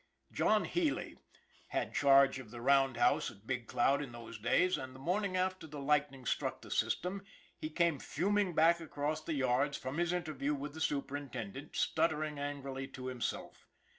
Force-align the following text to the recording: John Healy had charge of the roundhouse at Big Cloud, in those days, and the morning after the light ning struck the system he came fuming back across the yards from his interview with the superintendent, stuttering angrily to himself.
John 0.31 0.65
Healy 0.65 1.15
had 1.67 1.93
charge 1.93 2.39
of 2.39 2.49
the 2.49 2.59
roundhouse 2.59 3.29
at 3.29 3.45
Big 3.45 3.67
Cloud, 3.67 4.01
in 4.01 4.13
those 4.13 4.39
days, 4.39 4.75
and 4.75 4.95
the 4.95 4.99
morning 4.99 5.37
after 5.37 5.67
the 5.67 5.77
light 5.79 6.09
ning 6.09 6.25
struck 6.25 6.63
the 6.63 6.71
system 6.71 7.21
he 7.55 7.69
came 7.69 7.99
fuming 7.99 8.55
back 8.55 8.79
across 8.79 9.21
the 9.23 9.35
yards 9.35 9.77
from 9.77 9.99
his 9.99 10.11
interview 10.11 10.55
with 10.55 10.73
the 10.73 10.81
superintendent, 10.81 11.75
stuttering 11.75 12.39
angrily 12.39 12.87
to 12.87 13.05
himself. 13.05 13.67